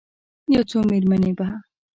[0.53, 1.47] یو څو میرمنې به،